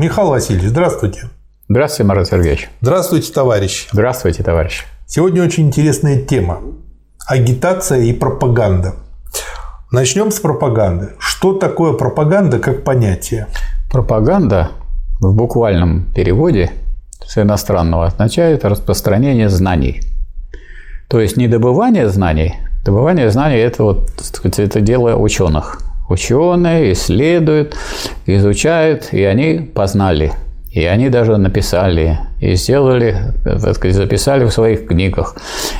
[0.00, 1.28] Михаил Васильевич, здравствуйте.
[1.68, 2.70] Здравствуйте, Марат Сергеевич.
[2.80, 3.86] Здравствуйте, товарищ.
[3.92, 4.86] Здравствуйте, товарищ.
[5.06, 6.62] Сегодня очень интересная тема.
[7.26, 8.94] Агитация и пропаганда.
[9.92, 11.10] Начнем с пропаганды.
[11.18, 13.48] Что такое пропаганда как понятие?
[13.92, 14.70] Пропаганда
[15.20, 16.70] в буквальном переводе
[17.22, 20.00] с иностранного означает распространение знаний.
[21.10, 22.54] То есть не добывание знаний.
[22.86, 25.89] Добывание знаний– это, вот, сказать, это дело ученых.
[26.10, 27.74] Ученые исследуют,
[28.26, 30.32] изучают, и они познали–
[30.70, 35.34] и они даже написали и сделали, так сказать, записали в своих книгах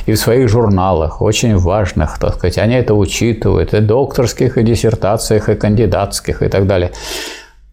[0.05, 2.57] и в своих журналах, очень важных, так сказать.
[2.57, 6.91] Они это учитывают и докторских, и диссертациях, и кандидатских, и так далее.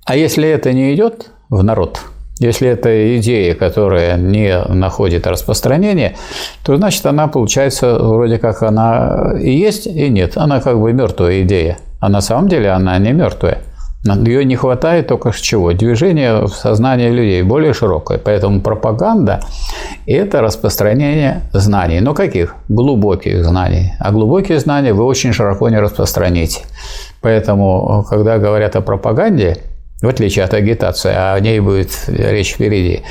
[0.05, 2.01] А если это не идет в народ,
[2.39, 6.17] если это идея, которая не находит распространения,
[6.65, 10.37] то значит она получается вроде как она и есть, и нет.
[10.37, 11.79] Она как бы мертвая идея.
[12.01, 13.59] А на самом деле она не мертвая.
[14.05, 15.73] Ее не хватает только чего?
[15.73, 18.19] Движение в сознании людей более широкое.
[18.19, 19.41] Поэтому пропаганда–
[20.07, 22.01] это распространение знаний.
[22.01, 22.55] Но каких?
[22.69, 23.93] Глубоких знаний.
[23.99, 26.61] А глубокие знания вы очень широко не распространите.
[27.21, 29.59] Поэтому, когда говорят о пропаганде,
[30.01, 33.03] в отличие от агитации, а о ней будет речь впереди,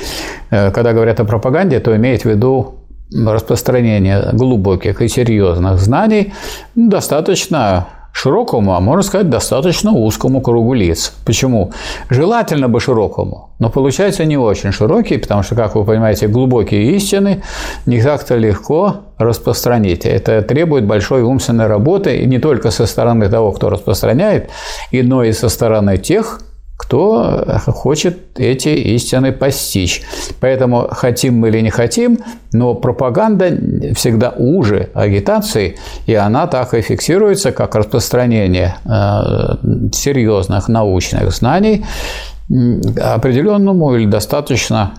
[0.50, 2.76] э, когда говорят о пропаганде, то имеет в виду
[3.14, 6.32] распространение глубоких и серьезных знаний
[6.74, 11.12] достаточно широкому, а можно сказать, достаточно узкому кругу лиц.
[11.24, 11.72] Почему?
[12.10, 17.42] Желательно бы широкому, но получается не очень широкий, потому что, как вы понимаете, глубокие истины
[17.86, 20.04] не так-то легко распространить.
[20.04, 24.50] Это требует большой умственной работы, и не только со стороны того, кто распространяет,
[24.92, 26.40] но и со стороны тех,
[26.78, 30.02] кто хочет эти истины постичь.
[30.40, 32.18] Поэтому хотим мы или не хотим,
[32.52, 33.50] но пропаганда
[33.94, 41.84] всегда уже агитации, и она так и фиксируется, как распространение э, серьезных научных знаний
[42.48, 44.92] определенному или достаточно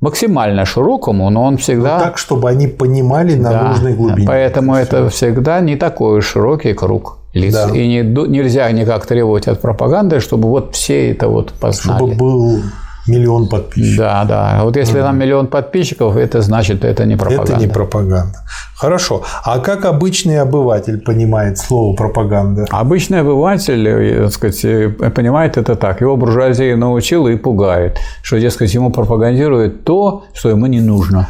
[0.00, 1.98] максимально широкому, но он всегда...
[1.98, 4.26] Но так, чтобы они понимали на да, нужной глубине.
[4.26, 7.54] Поэтому это, это всегда не такой широкий круг лиц.
[7.54, 7.68] Да.
[7.74, 11.98] И не, нельзя никак требовать от пропаганды, чтобы вот все это вот познали.
[11.98, 12.62] Чтобы был
[13.06, 13.98] миллион подписчиков.
[13.98, 14.60] Да, да.
[14.64, 17.52] Вот если там миллион подписчиков, это значит, это не пропаганда.
[17.52, 18.38] Это не пропаганда.
[18.76, 19.22] Хорошо.
[19.44, 22.66] А как обычный обыватель понимает слово пропаганда?
[22.70, 26.00] Обычный обыватель, э, так сказать, э, понимает это так.
[26.00, 31.28] Его буржуазия научила и пугает, что, дескать, ему пропагандируют то, что ему не нужно.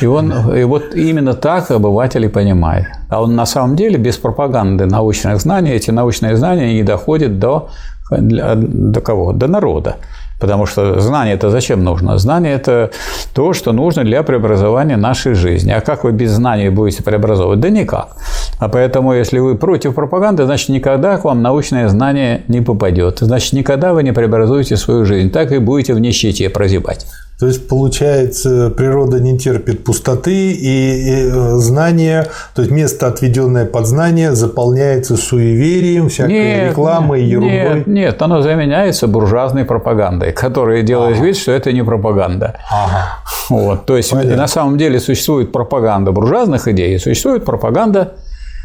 [0.00, 2.86] И, он, и вот именно так обыватель и понимает.
[3.08, 7.68] А он на самом деле без пропаганды научных знаний, эти научные знания не доходят до,
[8.10, 9.32] до кого?
[9.32, 9.96] До народа.
[10.42, 12.18] Потому что знание это зачем нужно?
[12.18, 12.90] Знание это
[13.32, 15.70] то, что нужно для преобразования нашей жизни.
[15.70, 17.60] А как вы без знаний будете преобразовывать?
[17.60, 18.16] Да никак.
[18.58, 23.18] А поэтому, если вы против пропаганды, значит, никогда к вам научное знание не попадет.
[23.20, 25.30] Значит, никогда вы не преобразуете свою жизнь.
[25.30, 27.06] Так и будете в нищете прозябать.
[27.38, 33.86] То есть, получается, природа не терпит пустоты, и э, знание, то есть место, отведенное под
[33.86, 37.78] знание, заполняется суеверием, всякой нет, рекламой, ерундой.
[37.78, 41.26] Нет, нет, оно заменяется буржуазной пропагандой, которая делает ага.
[41.26, 42.58] вид, что это не пропаганда.
[42.70, 43.18] Ага.
[43.48, 44.36] Вот, то есть, Понятно.
[44.36, 48.12] на самом деле существует пропаганда буржуазных идей, существует пропаганда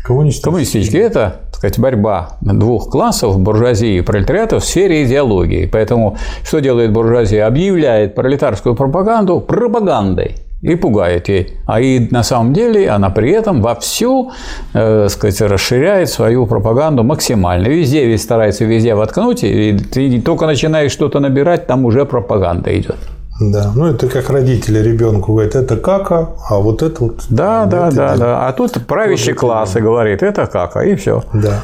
[0.07, 0.51] Коммунистические.
[0.51, 1.01] Коммунистические.
[1.01, 5.65] Это, так сказать, борьба двух классов, буржуазии и пролетариата в сфере идеологии.
[5.65, 7.45] Поэтому что делает буржуазия?
[7.45, 11.57] Объявляет пролетарскую пропаганду пропагандой и пугает ей.
[11.65, 14.31] А и на самом деле она при этом вовсю
[14.73, 17.67] э, сказать, расширяет свою пропаганду максимально.
[17.67, 22.97] Везде ведь старается везде воткнуть, и ты только начинаешь что-то набирать, там уже пропаганда идет.
[23.39, 27.25] Да, ну это как родители ребенку говорят, это кака, а вот это вот.
[27.29, 28.47] Да, да, да, да.
[28.47, 31.23] А тут правящий вот класс и говорит, это кака, и все.
[31.33, 31.63] Да.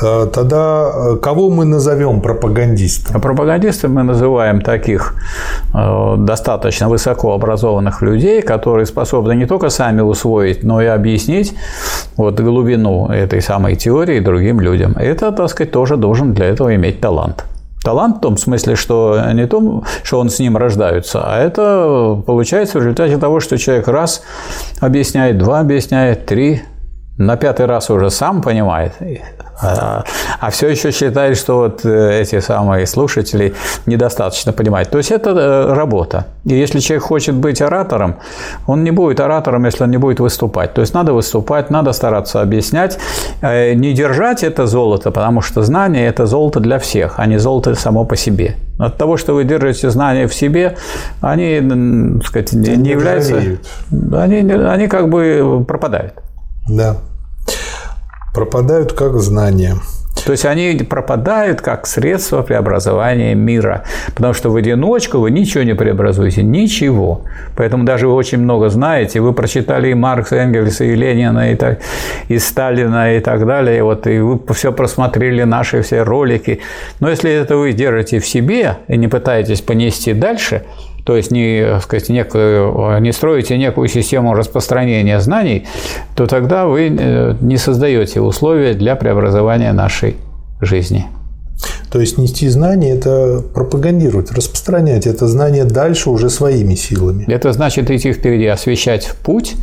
[0.00, 3.16] А, тогда э, кого мы назовем пропагандистом?
[3.16, 5.14] А пропагандистом мы называем таких
[5.74, 11.54] э, достаточно высокообразованных людей, которые способны не только сами усвоить, но и объяснить
[12.16, 14.92] вот глубину этой самой теории другим людям.
[14.96, 17.44] Это, так сказать, тоже должен для этого иметь талант.
[17.88, 22.78] Талант в том смысле, что не то, что он с ним рождаются, а это получается
[22.78, 24.20] в результате того, что человек раз
[24.78, 26.60] объясняет, два объясняет, три,
[27.18, 28.92] на пятый раз уже сам понимает,
[29.60, 30.04] а,
[30.38, 33.54] а все еще считает, что вот э, эти самые слушатели
[33.86, 34.88] недостаточно понимают.
[34.90, 36.26] То есть это э, работа.
[36.44, 38.14] И если человек хочет быть оратором,
[38.68, 40.74] он не будет оратором, если он не будет выступать.
[40.74, 42.98] То есть надо выступать, надо стараться объяснять,
[43.42, 47.74] э, не держать это золото, потому что знание– это золото для всех, а не золото
[47.74, 48.54] само по себе.
[48.78, 50.76] От того, что вы держите знания в себе,
[51.20, 51.60] они,
[52.20, 53.42] так сказать, не, не являются,
[54.12, 56.14] они, они как бы пропадают.
[56.68, 56.96] Да
[58.38, 59.78] пропадают как знания.
[60.24, 63.82] То есть они пропадают как средство преобразования мира.
[64.14, 67.22] Потому что в одиночку вы ничего не преобразуете, ничего.
[67.56, 71.56] Поэтому даже вы очень много знаете, вы прочитали и Маркса, и Энгельса, и Ленина, и,
[71.56, 71.80] так,
[72.28, 76.60] и Сталина, и так далее, вот, и вы все просмотрели наши все ролики.
[77.00, 80.62] Но если это вы держите в себе и не пытаетесь понести дальше,
[81.08, 85.66] то есть не, сказать, некую, не строите некую систему распространения знаний,
[86.14, 90.16] то тогда вы э, не создаете условия для преобразования нашей
[90.60, 91.06] жизни.
[91.90, 97.24] То есть нести знания– это пропагандировать, распространять это знание дальше уже своими силами.
[97.26, 99.56] Это значит идти впереди, освещать путь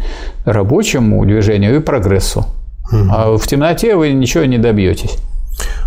[0.45, 2.47] рабочему движению и прогрессу.
[2.92, 3.07] Угу.
[3.12, 5.15] А в темноте вы ничего не добьетесь.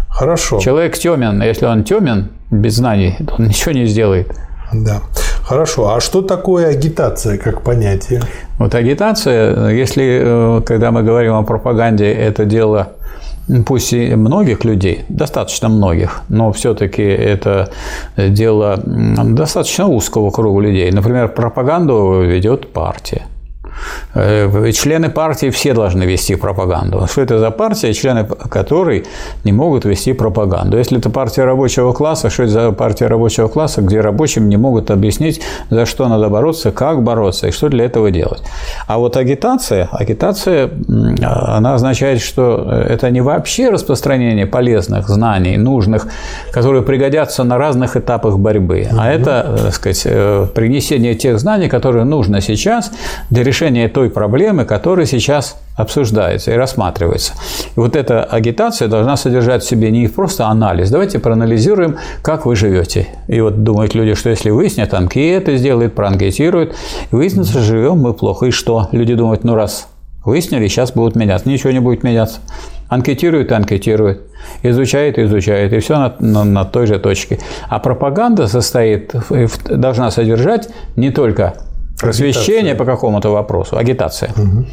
[0.08, 0.60] Хорошо.
[0.60, 4.32] Человек темен, если он темен, без знаний, он ничего не сделает.
[4.72, 5.02] Да.
[5.48, 5.94] Хорошо.
[5.94, 8.20] А что такое агитация как понятие?
[8.58, 12.88] Вот агитация, если э, когда мы говорим о пропаганде, это дело
[13.66, 17.70] пусть и многих людей, достаточно многих, но все-таки это
[18.18, 20.90] дело достаточно узкого круга людей.
[20.92, 23.22] Например, пропаганду ведет партия.
[24.14, 27.06] Э, члены партии все должны вести пропаганду.
[27.06, 29.06] Что это за партия, члены которой
[29.44, 30.78] не могут вести пропаганду?
[30.78, 34.90] Если это партия рабочего класса, что это за партия рабочего класса, где рабочим не могут
[34.90, 35.40] объяснить,
[35.70, 38.42] за что надо бороться, как бороться и что для этого делать?
[38.86, 40.70] А вот агитация, агитация,
[41.30, 46.06] она означает, что это не вообще распространение полезных знаний, нужных,
[46.50, 52.04] которые пригодятся на разных этапах борьбы, а это, так сказать, э, принесение тех знаний, которые
[52.04, 52.90] нужно сейчас
[53.30, 57.34] для решения решение той проблемы, которая сейчас обсуждается и рассматривается.
[57.76, 60.90] И вот эта агитация должна содержать в себе не просто анализ.
[60.90, 63.08] Давайте проанализируем, как вы живете.
[63.28, 66.74] И вот думают люди, что если выяснят, анкеты сделают, проанкетируют,
[67.12, 68.46] и выяснится, живем мы плохо.
[68.46, 68.88] И что?
[68.92, 69.88] Люди думают, ну раз
[70.24, 71.48] выяснили, сейчас будут меняться.
[71.48, 72.38] Ничего не будет меняться.
[72.88, 74.22] Анкетируют анкетируют.
[74.62, 75.72] Изучает и изучает.
[75.74, 77.38] И все на, на, на той же точке.
[77.68, 79.14] А пропаганда состоит,
[79.68, 81.54] должна содержать не только
[82.00, 84.30] Просвещение по какому-то вопросу, агитация.
[84.36, 84.66] Угу.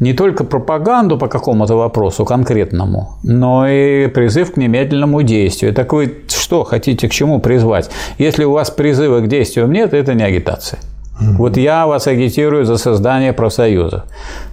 [0.00, 5.74] Не только пропаганду по какому-то вопросу конкретному, но и призыв к немедленному действию.
[5.74, 7.90] Так вы что хотите к чему призвать?
[8.18, 10.78] Если у вас призыва к действию нет, это не агитация.
[11.20, 11.36] Угу.
[11.38, 14.04] Вот я вас агитирую за создание профсоюза.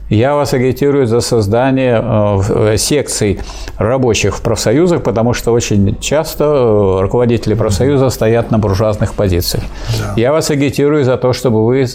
[0.10, 3.40] Я вас агитирую за создание э, э, секций
[3.78, 9.64] рабочих в профсоюзах, потому что очень часто э, руководители профсоюза стоят на буржуазных позициях.
[9.98, 10.14] Да.
[10.16, 11.88] Я вас агитирую за то, чтобы вы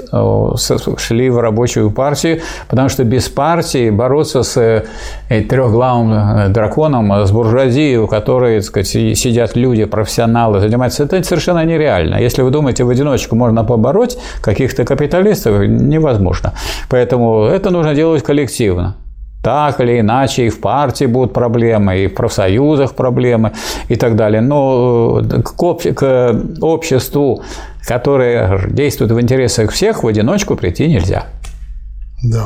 [0.98, 4.84] шли в рабочую партию, потому что без партии бороться с
[5.28, 12.16] трехглавым драконом, с буржуазией, у которой так сказать, сидят люди, профессионалы, занимаются, это совершенно нереально.
[12.16, 16.54] Если вы думаете, в одиночку можно побороть каких-то капиталистов, невозможно.
[16.88, 18.96] Поэтому это нужно делать коллективно.
[19.42, 23.52] Так или иначе, и в партии будут проблемы, и в профсоюзах проблемы,
[23.88, 24.42] и так далее.
[24.42, 25.82] Но э, к, об...
[25.94, 27.42] к обществу,
[27.86, 31.24] которое действует в интересах всех, в одиночку прийти нельзя.
[32.22, 32.44] Да.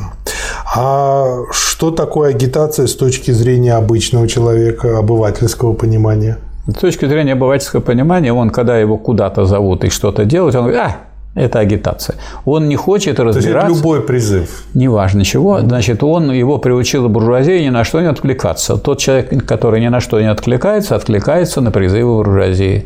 [0.77, 6.37] А что такое агитация с точки зрения обычного человека, обывательского понимания?
[6.69, 10.81] С точки зрения обывательского понимания, он, когда его куда-то зовут и что-то делать, он говорит,
[10.81, 10.97] а,
[11.35, 12.17] это агитация.
[12.45, 13.69] Он не хочет разбираться.
[13.69, 14.65] То есть любой призыв.
[14.75, 15.61] Неважно чего.
[15.61, 18.77] Значит, он его приучил буржуазия ни на что не откликаться.
[18.77, 22.85] Тот человек, который ни на что не откликается, откликается на призывы буржуазии.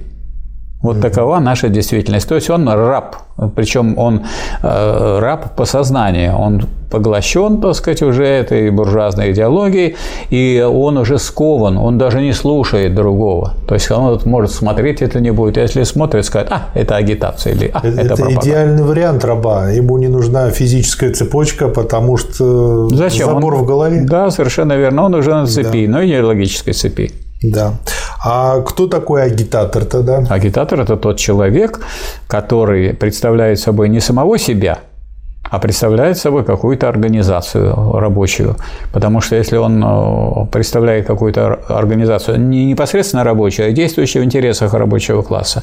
[0.81, 2.29] Вот такова наша действительность.
[2.29, 3.17] То есть он раб,
[3.57, 4.23] причем он
[4.63, 9.97] э, раб по сознанию, он поглощен, так сказать, уже этой буржуазной идеологией,
[10.31, 13.55] и он уже скован, он даже не слушает другого.
[13.67, 15.57] То есть он может смотреть, это не будет.
[15.57, 18.41] Если смотрит, скажет, а, это агитация или а, это, это пропаганда.
[18.41, 19.71] идеальный вариант раба.
[19.71, 23.27] Ему не нужна физическая цепочка, потому что Зачем?
[23.27, 24.03] забор он, в голове.
[24.03, 25.05] Да, совершенно верно.
[25.05, 25.93] Он уже на цепи, да.
[25.93, 27.13] но и не логической цепи.
[27.43, 27.75] Да.
[28.25, 30.25] А кто такой агитатор тогда?
[30.29, 31.81] Агитатор– это тот человек,
[32.27, 34.81] который представляет собой не самого себя,
[35.51, 38.57] а представляет собой какую-то организацию рабочую.
[38.93, 44.75] Потому что если он э, представляет какую-то организацию не непосредственно рабочую, а действующую в интересах
[44.75, 45.63] рабочего класса,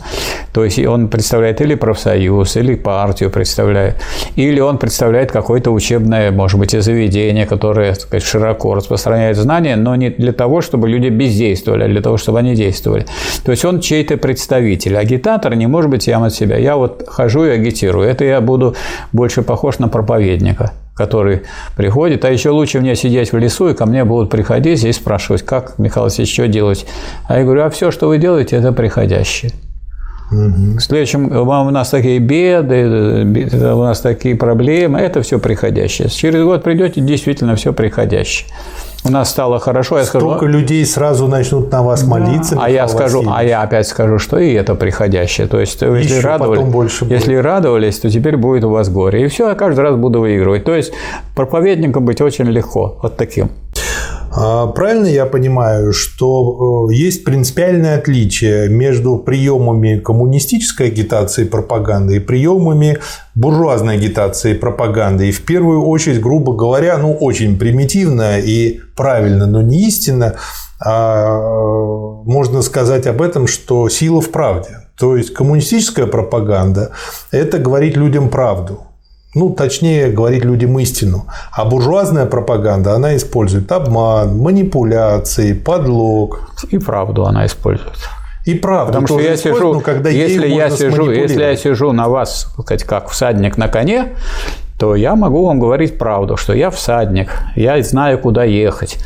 [0.53, 3.95] то есть он представляет или профсоюз, или партию представляет,
[4.35, 9.95] или он представляет какое-то учебное, может быть, заведение, которое так сказать, широко распространяет знания, но
[9.95, 13.05] не для того, чтобы люди бездействовали, а для того, чтобы они действовали.
[13.43, 14.97] То есть он чей-то представитель.
[14.97, 16.57] Агитатор не может быть ям от себя.
[16.57, 18.07] Я вот хожу и агитирую.
[18.07, 18.75] Это я буду
[19.11, 21.41] больше похож похож на проповедника, который
[21.75, 25.44] приходит, а еще лучше мне сидеть в лесу, и ко мне будут приходить и спрашивать,
[25.44, 26.86] как, Михаил Васильевич, что делать?
[27.27, 29.51] А я говорю, а все, что вы делаете, это приходящее.
[30.32, 30.77] Угу.
[30.77, 36.10] В следующем у нас такие беды, у нас такие проблемы, это все приходящее.
[36.10, 38.48] Через год придете, действительно все приходящее.
[39.05, 40.27] У нас стало хорошо, я скажу...
[40.27, 42.57] Столько людей сразу начнут на вас молиться.
[42.59, 45.47] А я скажу, а я опять скажу, что и это приходящее.
[45.47, 49.25] То есть, Еще если, радовали, больше если радовались, то теперь будет у вас горе.
[49.25, 50.63] И все, я каждый раз буду выигрывать.
[50.63, 50.91] То есть,
[51.35, 53.50] проповедником быть очень легко, вот таким.
[54.37, 62.17] А, правильно я понимаю, что э, есть принципиальное отличие между приемами коммунистической агитации и пропаганды
[62.17, 62.97] и приемами
[63.33, 65.29] буржуазной агитации и пропаганды.
[65.29, 70.35] И в первую очередь, грубо говоря, ну очень примитивно и правильно, но не истинно,
[70.85, 71.37] а,
[72.25, 74.81] можно сказать об этом, что сила в правде.
[74.97, 76.91] То есть коммунистическая пропаганда–
[77.31, 78.81] это говорить людям правду.
[79.35, 81.25] Ну, точнее, говорить людям истину.
[81.51, 86.49] А буржуазная пропаганда, она использует обман, манипуляции, подлог.
[86.69, 87.97] И правду она использует.
[88.45, 92.07] И правда, потому что я сижу, но когда если я сижу, если я сижу на
[92.07, 94.15] вас, сказать, как всадник на коне,
[94.77, 98.98] то я могу вам говорить правду, что я всадник, я знаю, куда ехать.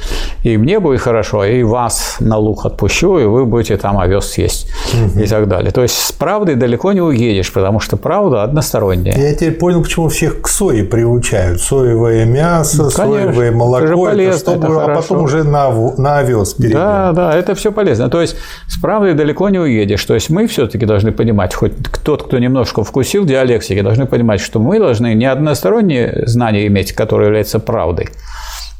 [0.42, 4.72] И мне будет хорошо, и вас на луг отпущу, и вы будете там овес съесть
[4.94, 5.20] угу.
[5.20, 5.72] и так далее.
[5.72, 9.16] То есть с правдой далеко не уедешь, потому что правда односторонняя.
[9.16, 11.62] Я теперь понял, почему всех к сое приучают.
[11.62, 16.18] Соевое мясо, ну, соевое молоко, это, полезно, это чтобы, это а потом уже на, на
[16.18, 16.80] овес перейдем.
[16.80, 18.10] Да, да, это все полезно.
[18.10, 20.04] То есть с правдой далеко не уедешь.
[20.04, 21.74] То есть мы все-таки должны понимать, хоть
[22.04, 26.94] тот, кто немножко вкусил диалектики, должны понимать, что мы должны не односторонне односторонние знания иметь,
[26.94, 28.10] которые являются правдой.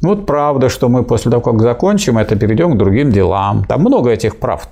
[0.02, 3.64] Вот правда, что мы после того, как закончим это, перейдем к другим делам.
[3.64, 4.68] Там много этих правд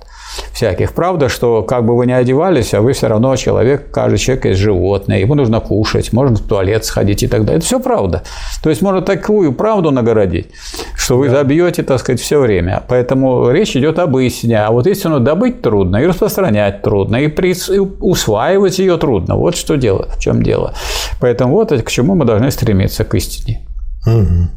[0.53, 0.93] всяких.
[0.93, 4.59] Правда, что как бы вы ни одевались, а вы все равно человек, каждый человек есть
[4.59, 7.57] животное, ему нужно кушать, можно в туалет сходить и так далее.
[7.57, 8.23] Это все правда.
[8.63, 10.47] То есть можно такую правду нагородить,
[10.95, 12.83] что вы забьете, так сказать, все время.
[12.87, 14.59] Поэтому речь идет об истине.
[14.59, 17.51] А вот истину добыть трудно, и распространять трудно, и, при...
[17.51, 19.35] и усваивать ее трудно.
[19.35, 20.73] Вот что дело, в чем дело.
[21.19, 23.61] Поэтому вот к чему мы должны стремиться к истине.
[24.05, 24.49] Угу.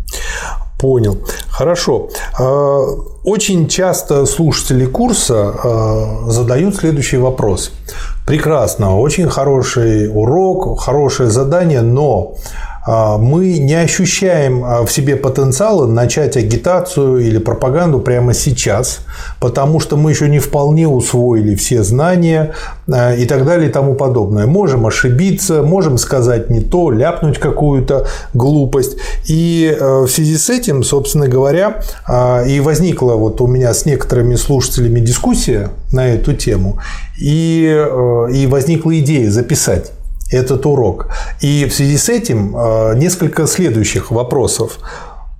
[0.82, 1.16] Понял.
[1.48, 2.08] Хорошо.
[2.40, 2.80] А,
[3.22, 7.70] очень часто слушатели курса а, задают следующий вопрос.
[8.26, 12.34] Прекрасно, очень хороший урок, хорошее задание, но
[12.86, 19.00] мы не ощущаем а, в себе потенциала начать агитацию или пропаганду прямо сейчас,
[19.38, 22.54] потому что мы еще не вполне усвоили все знания
[22.90, 24.46] а, и так далее и тому подобное.
[24.46, 28.96] Можем ошибиться, можем сказать не то, ляпнуть какую-то глупость.
[29.28, 31.82] И в связи с этим, собственно говоря,
[32.46, 36.78] и возникла вот у меня с некоторыми слушателями дискуссия на эту тему,
[37.20, 37.86] и,
[38.32, 39.92] и возникла идея записать
[40.32, 41.08] этот урок.
[41.40, 44.78] И в связи с этим э, несколько следующих вопросов.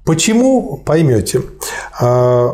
[0.05, 1.43] Почему, поймете,
[2.01, 2.49] э,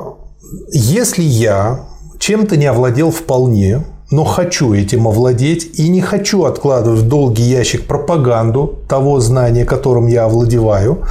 [0.73, 1.87] если я
[2.19, 7.87] чем-то не овладел вполне, но хочу этим овладеть и не хочу откладывать в долгий ящик
[7.87, 11.05] пропаганду того знания, которым я овладеваю,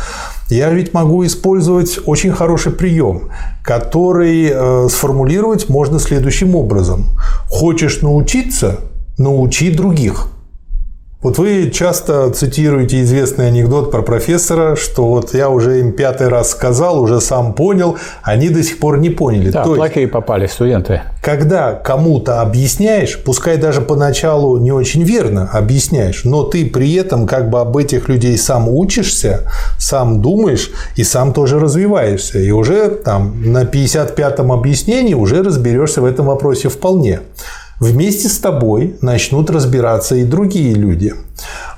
[0.50, 3.30] я ведь могу использовать очень хороший прием,
[3.64, 7.06] который э, сформулировать можно следующим образом.
[7.50, 8.80] Хочешь научиться–
[9.18, 10.30] научи других–
[11.20, 16.52] вот вы часто цитируете известный анекдот про профессора, что вот я уже им пятый раз
[16.52, 19.50] сказал, уже сам понял, они до сих пор не поняли.
[19.50, 21.02] Да, То плохие есть, попали студенты.
[21.24, 27.50] Когда кому-то объясняешь, пускай даже поначалу не очень верно объясняешь, но ты при этом как
[27.50, 29.42] бы об этих людей сам учишься,
[29.80, 32.38] сам думаешь и сам тоже развиваешься.
[32.38, 37.22] И уже там на 55-м объяснении уже разберешься в этом вопросе вполне
[37.80, 41.14] вместе с тобой начнут разбираться и другие люди.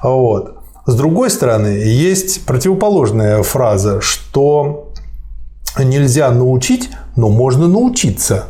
[0.02, 0.56] Вот.
[0.86, 4.92] С другой стороны, есть противоположная фраза, что
[5.78, 8.46] нельзя научить, но можно научиться.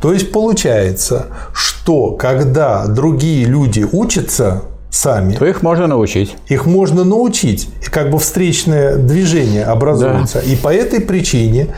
[0.00, 6.36] То есть получается, что когда другие люди учатся сами, то их можно научить.
[6.48, 7.68] Их можно научить.
[7.82, 10.40] И как бы встречное движение образуется.
[10.40, 10.52] Да.
[10.52, 11.68] И по этой причине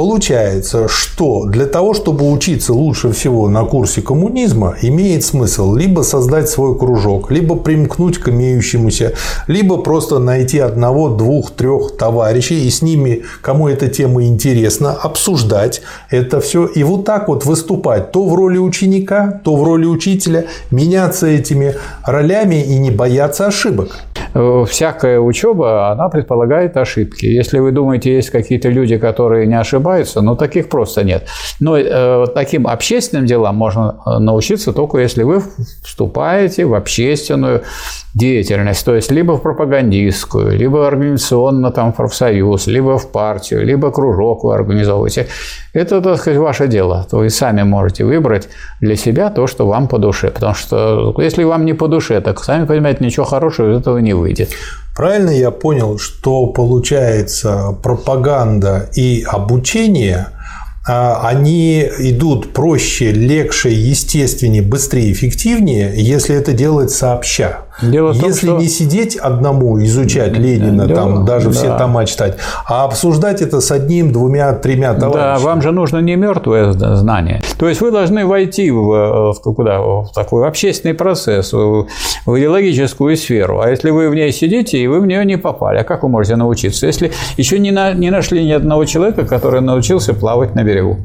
[0.00, 6.48] Получается, что для того, чтобы учиться лучше всего на курсе коммунизма, имеет смысл либо создать
[6.48, 9.12] свой кружок, либо примкнуть к имеющемуся,
[9.46, 15.82] либо просто найти одного, двух, трех товарищей и с ними, кому эта тема интересна, обсуждать
[16.08, 20.46] это все и вот так вот выступать то в роли ученика, то в роли учителя,
[20.70, 21.74] меняться этими
[22.06, 23.98] ролями и не бояться ошибок.
[24.34, 27.26] Э, всякая учеба, она предполагает ошибки.
[27.26, 31.26] Если вы думаете, есть какие-то люди, которые не ошибаются, но таких просто нет.
[31.58, 35.42] Но э, таким общественным делам можно э, научиться только если вы
[35.82, 37.62] вступаете в общественную
[38.14, 43.90] деятельность, то есть либо в пропагандистскую, либо организационно там в профсоюз, либо в партию, либо
[43.92, 45.26] кружок вы организовываете.
[45.72, 47.06] Это, так сказать, ваше дело.
[47.10, 48.48] То вы сами можете выбрать
[48.80, 50.30] для себя то, что вам по душе.
[50.30, 54.09] Потому что если вам не по душе, так сами понимаете, ничего хорошего из этого не
[54.14, 54.50] выйдет.
[54.94, 60.28] Правильно я понял, что получается пропаганда и обучение–
[60.88, 67.60] а, они идут проще, легче, естественнее, быстрее, эффективнее, если это делать сообща.
[67.82, 68.58] Дело том, Если что...
[68.58, 71.00] не сидеть одному, изучать Ленина, Дело...
[71.00, 71.52] там, даже да.
[71.52, 72.36] все тома читать,
[72.66, 75.38] а обсуждать это с одним, двумя, тремя товарищами.
[75.38, 77.42] Да, вам же нужно не мертвое знание.
[77.60, 81.88] То есть вы должны войти в, в, куда, в такой общественный процесс, в,
[82.24, 83.60] в идеологическую сферу.
[83.60, 86.08] А если вы в ней сидите, и вы в нее не попали, а как вы
[86.08, 90.64] можете научиться, если еще не, на, не нашли ни одного человека, который научился плавать на
[90.64, 90.96] берегу?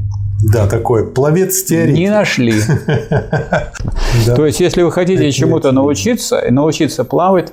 [0.50, 1.98] Да, такой пловец теоретик.
[1.98, 2.54] Не нашли.
[4.38, 7.52] То есть, если вы хотите чему-то научиться, научиться плавать,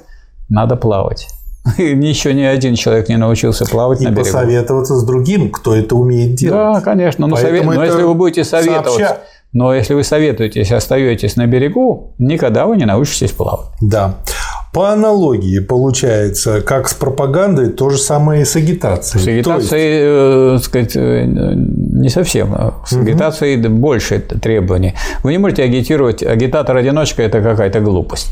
[0.48, 1.26] надо плавать.
[1.78, 4.28] Еще ни один человек не научился плавать и на берегу.
[4.28, 6.76] И посоветоваться с другим, кто это умеет делать.
[6.76, 7.26] Да, конечно.
[7.26, 7.64] Но, совет...
[7.64, 9.18] но если вы будете советоваться, сообща...
[9.52, 13.68] но если вы советуетесь, остаетесь на берегу, никогда вы не научитесь плавать.
[13.80, 14.16] Да.
[14.72, 19.22] По аналогии получается, как с пропагандой, то же самое и с агитацией.
[19.22, 20.64] С агитацией, есть...
[20.64, 22.56] э, сказать, э, не совсем.
[22.86, 23.76] С агитацией угу.
[23.76, 24.94] больше требований.
[25.22, 26.22] Вы не можете агитировать.
[26.22, 28.30] Агитатор-одиночка– это какая-то глупость.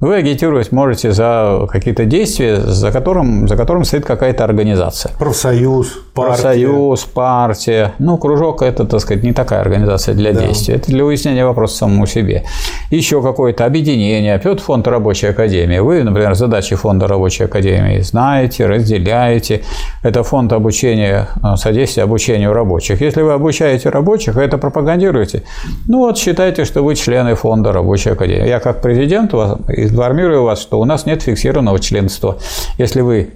[0.00, 5.10] Вы агитировать можете за какие-то действия, за которым, за которым стоит какая-то организация.
[5.18, 6.42] Профсоюз, партия.
[6.42, 7.94] Профсоюз, партия.
[7.98, 10.46] Ну, кружок– это, так сказать, не такая организация для да.
[10.46, 10.76] действия.
[10.76, 12.44] Это для выяснения вопроса самому себе.
[12.90, 14.34] Еще какое-то объединение.
[14.34, 15.80] Опять фонд рабочей академии.
[15.80, 19.62] Вы, например, задачи фонда рабочей академии знаете, разделяете.
[20.04, 23.00] Это фонд обучения, э, содействия обучению рабочих.
[23.00, 25.42] Если вы обучаете рабочих, вы это пропагандируете,
[25.88, 28.46] ну вот считайте, что вы члены фонда рабочей академии.
[28.46, 32.38] Я как президент вас информирую вас, что у нас нет фиксированного членства.
[32.78, 33.30] Если вы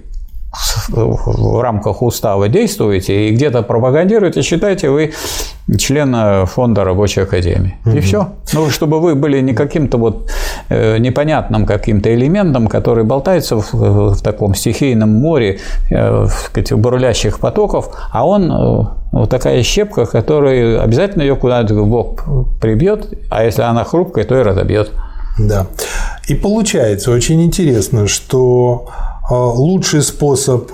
[0.89, 5.13] в рамках устава действуете и где-то пропагандируете, считайте вы
[5.79, 7.75] член фонда рабочей академии.
[7.85, 7.97] Угу.
[7.97, 8.29] И все.
[8.53, 10.29] Ну, чтобы вы были не каким-то вот
[10.69, 17.89] э, непонятным каким-то элементом, который болтается в, в таком стихийном море э, сказать, бурлящих потоков,
[18.11, 22.25] а он э, вот такая щепка, которая обязательно ее куда-то в бок
[22.61, 24.91] прибьет, а если она хрупкая, то и разобьет.
[25.39, 25.65] Да.
[26.27, 28.87] И получается очень интересно, что
[29.29, 30.71] а, лучший способ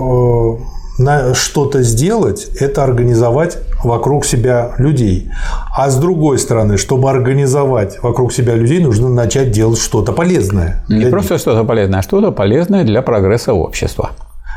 [1.00, 5.32] на что-то сделать– это организовать вокруг себя людей.
[5.76, 10.84] А с другой стороны, чтобы организовать вокруг себя людей, нужно начать делать что-то полезное.
[10.90, 14.12] Не просто что-то полезное, а что-то полезное для прогресса общества.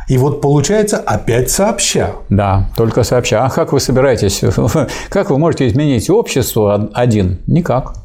[0.08, 2.10] И вот получается опять сообща.
[2.28, 3.44] Да, только сообща.
[3.44, 4.42] А как вы собираетесь,
[5.08, 7.38] как вы можете изменить общество один?
[7.46, 8.01] Никак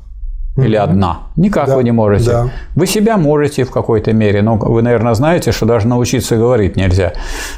[0.58, 1.20] или одна.
[1.36, 2.32] Никак да, вы не можете.
[2.32, 2.50] Да.
[2.76, 7.13] Вы себя можете в какой-то мере, но вы, наверное, знаете, что даже научиться говорить нельзя,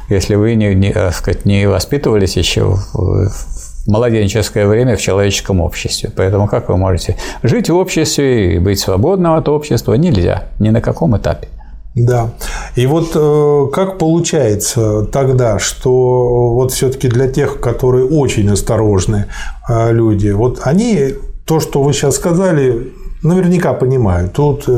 [0.09, 5.61] если вы не, не, э, сказать, не воспитывались еще в, в младенческое время в человеческом
[5.61, 6.11] обществе.
[6.15, 9.93] Поэтому как вы можете жить в обществе и быть свободным от общества?
[9.93, 11.47] Нельзя, ни на каком этапе.
[11.95, 12.29] Да.
[12.75, 19.25] И вот э, как получается тогда, что вот все-таки для тех, которые очень осторожны
[19.67, 21.15] э, люди, вот они
[21.49, 24.29] то, что вы сейчас сказали, наверняка понимаю.
[24.29, 24.71] Тут э,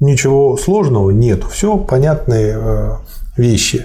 [0.00, 1.44] ничего сложного нет.
[1.44, 2.90] Все понятные э,
[3.36, 3.84] вещи.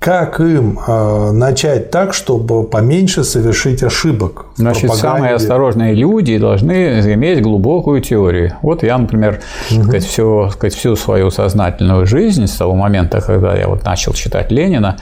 [0.00, 4.46] Как им э, начать так, чтобы поменьше совершить ошибок?
[4.56, 8.52] Значит, самые осторожные люди должны иметь глубокую теорию.
[8.60, 9.82] Вот я, например, угу.
[9.82, 14.50] сказать, всю, сказать, всю свою сознательную жизнь с того момента, когда я вот начал читать
[14.50, 14.98] Ленина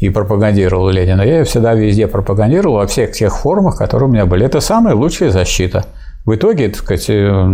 [0.00, 4.26] и пропагандировал Ленина, я ее всегда везде пропагандировал во всех тех формах, которые у меня
[4.26, 4.44] были.
[4.44, 5.84] Это самая лучшая защита.
[6.24, 7.44] В итоге, так сказать, э,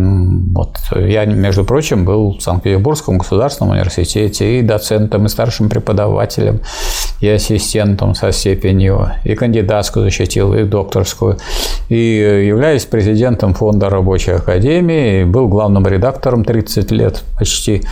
[0.55, 6.61] вот, я, между прочим, был в Санкт-Петербургском государственном университете и доцентом, и старшим преподавателем,
[7.21, 11.39] и ассистентом со степенью, и кандидатскую защитил, и докторскую,
[11.89, 17.83] и являюсь президентом Фонда рабочей академии, был главным редактором 30 лет почти,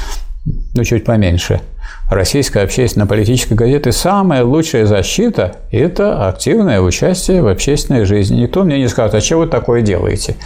[0.74, 1.61] ну, чуть поменьше–
[2.10, 8.42] российской общественно-политической газеты самая лучшая защита– это активное участие в общественной жизни.
[8.42, 10.36] Никто мне не скажет, а что вы такое делаете?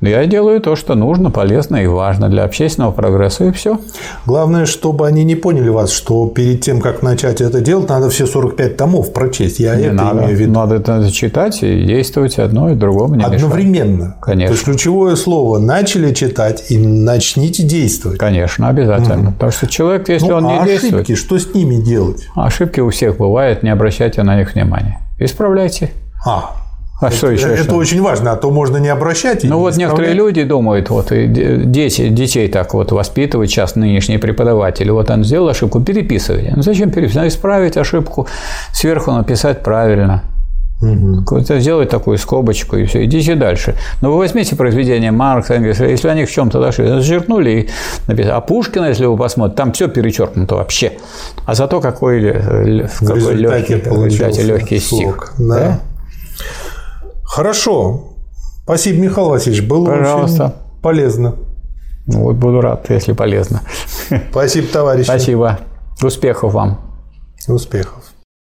[0.00, 3.78] Но я делаю то, что нужно, полезно и важно для общественного прогресса, и все.
[4.26, 8.26] Главное, чтобы они не поняли вас, что перед тем, как начать это делать, надо все
[8.26, 9.58] 45 томов прочесть.
[9.58, 10.20] Я не это надо.
[10.20, 10.52] имею в виду.
[10.52, 13.92] Надо это читать и действовать одно и другому не Одновременно.
[13.92, 14.20] Мешает.
[14.20, 14.48] Конечно.
[14.48, 18.18] То есть ключевое слово начали читать и начните действовать.
[18.18, 19.28] Конечно, обязательно.
[19.28, 19.32] Угу.
[19.32, 20.94] Потому что человек, если ну, он не а действует.
[20.94, 22.28] Ошибки, что с ними делать?
[22.34, 25.00] Ошибки у всех бывают, не обращайте на них внимания.
[25.18, 25.90] Исправляйте.
[26.26, 26.65] А,
[27.00, 27.48] А что еще?
[27.48, 27.74] Это что?
[27.74, 29.44] очень важно, а то можно не обращать.
[29.44, 30.36] и Ну не вот некоторые исправлять.
[30.36, 34.88] люди думают, вот и де- дети, детей так вот воспитывают сейчас нынешние преподаватели.
[34.90, 36.52] Вот он сделал ошибку, переписывай.
[36.56, 37.16] Ну зачем переписывать?
[37.16, 38.26] Надо исправить ошибку,
[38.72, 40.22] сверху написать правильно.
[40.80, 43.76] Какой-то Сделать такую скобочку и все, идите дальше.
[44.02, 47.68] Но вы возьмите произведение Маркса, если они в чем-то дошли, зачеркнули и
[48.06, 48.32] написали.
[48.32, 50.92] А Пушкина, если вы посмотрите, там все перечеркнуто вообще.
[51.46, 52.20] А зато какой,
[53.00, 54.88] какой легкий, легкий стих.
[54.88, 55.32] слог.
[55.38, 55.80] Да.
[57.36, 58.14] Хорошо.
[58.62, 59.62] Спасибо, Михаил Васильевич.
[59.68, 60.44] Было Пожалуйста.
[60.46, 61.34] очень полезно.
[62.06, 63.60] Ну, Вот буду рад, если полезно.
[64.30, 65.04] Спасибо, товарищи.
[65.04, 65.58] Спасибо.
[66.02, 66.80] Успехов вам.
[67.46, 68.05] Успехов.